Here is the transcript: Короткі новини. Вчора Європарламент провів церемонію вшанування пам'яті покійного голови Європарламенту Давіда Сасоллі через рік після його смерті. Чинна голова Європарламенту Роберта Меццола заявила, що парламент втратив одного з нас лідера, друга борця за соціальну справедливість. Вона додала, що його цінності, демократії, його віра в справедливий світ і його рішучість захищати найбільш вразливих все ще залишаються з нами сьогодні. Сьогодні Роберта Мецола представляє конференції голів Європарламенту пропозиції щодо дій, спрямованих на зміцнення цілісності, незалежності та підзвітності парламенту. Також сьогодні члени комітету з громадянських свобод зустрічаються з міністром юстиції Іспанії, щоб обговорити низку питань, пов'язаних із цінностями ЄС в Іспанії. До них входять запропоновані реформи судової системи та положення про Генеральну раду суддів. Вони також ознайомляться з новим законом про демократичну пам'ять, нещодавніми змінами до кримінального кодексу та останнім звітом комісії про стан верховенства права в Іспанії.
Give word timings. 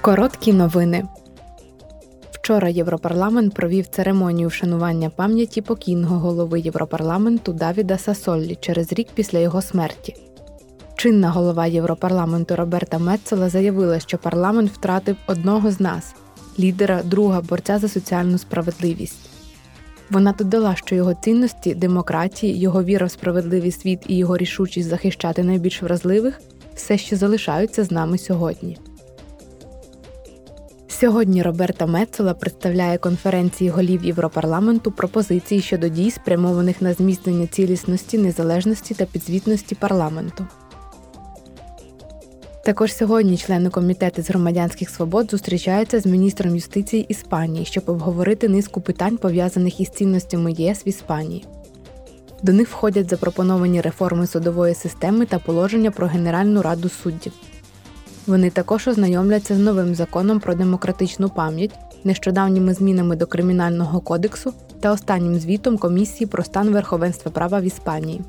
Короткі 0.00 0.52
новини. 0.52 1.04
Вчора 2.30 2.68
Європарламент 2.68 3.54
провів 3.54 3.86
церемонію 3.86 4.48
вшанування 4.48 5.10
пам'яті 5.10 5.60
покійного 5.62 6.18
голови 6.18 6.60
Європарламенту 6.60 7.52
Давіда 7.52 7.98
Сасоллі 7.98 8.58
через 8.60 8.92
рік 8.92 9.08
після 9.14 9.38
його 9.38 9.62
смерті. 9.62 10.16
Чинна 10.96 11.30
голова 11.30 11.66
Європарламенту 11.66 12.56
Роберта 12.56 12.98
Меццола 12.98 13.48
заявила, 13.48 14.00
що 14.00 14.18
парламент 14.18 14.70
втратив 14.70 15.16
одного 15.26 15.70
з 15.70 15.80
нас 15.80 16.14
лідера, 16.58 17.02
друга 17.04 17.40
борця 17.40 17.78
за 17.78 17.88
соціальну 17.88 18.38
справедливість. 18.38 19.30
Вона 20.10 20.32
додала, 20.32 20.76
що 20.76 20.94
його 20.94 21.14
цінності, 21.14 21.74
демократії, 21.74 22.58
його 22.58 22.84
віра 22.84 23.06
в 23.06 23.10
справедливий 23.10 23.72
світ 23.72 24.00
і 24.06 24.16
його 24.16 24.36
рішучість 24.36 24.88
захищати 24.88 25.42
найбільш 25.44 25.82
вразливих 25.82 26.40
все 26.74 26.98
ще 26.98 27.16
залишаються 27.16 27.84
з 27.84 27.90
нами 27.90 28.18
сьогодні. 28.18 28.78
Сьогодні 31.00 31.42
Роберта 31.42 31.86
Мецола 31.86 32.34
представляє 32.34 32.98
конференції 32.98 33.70
голів 33.70 34.04
Європарламенту 34.04 34.92
пропозиції 34.92 35.60
щодо 35.60 35.88
дій, 35.88 36.10
спрямованих 36.10 36.82
на 36.82 36.94
зміцнення 36.94 37.46
цілісності, 37.46 38.18
незалежності 38.18 38.94
та 38.94 39.04
підзвітності 39.04 39.74
парламенту. 39.74 40.46
Також 42.64 42.94
сьогодні 42.94 43.36
члени 43.36 43.70
комітету 43.70 44.22
з 44.22 44.28
громадянських 44.30 44.90
свобод 44.90 45.30
зустрічаються 45.30 46.00
з 46.00 46.06
міністром 46.06 46.54
юстиції 46.54 47.06
Іспанії, 47.08 47.64
щоб 47.64 47.84
обговорити 47.86 48.48
низку 48.48 48.80
питань, 48.80 49.16
пов'язаних 49.16 49.80
із 49.80 49.88
цінностями 49.88 50.52
ЄС 50.52 50.86
в 50.86 50.88
Іспанії. 50.88 51.44
До 52.42 52.52
них 52.52 52.68
входять 52.68 53.10
запропоновані 53.10 53.80
реформи 53.80 54.26
судової 54.26 54.74
системи 54.74 55.26
та 55.26 55.38
положення 55.38 55.90
про 55.90 56.06
Генеральну 56.06 56.62
раду 56.62 56.88
суддів. 56.88 57.32
Вони 58.28 58.50
також 58.50 58.88
ознайомляться 58.88 59.54
з 59.54 59.58
новим 59.58 59.94
законом 59.94 60.40
про 60.40 60.54
демократичну 60.54 61.28
пам'ять, 61.28 61.78
нещодавніми 62.04 62.74
змінами 62.74 63.16
до 63.16 63.26
кримінального 63.26 64.00
кодексу 64.00 64.52
та 64.80 64.92
останнім 64.92 65.36
звітом 65.36 65.78
комісії 65.78 66.28
про 66.28 66.44
стан 66.44 66.70
верховенства 66.70 67.30
права 67.30 67.60
в 67.60 67.62
Іспанії. 67.62 68.20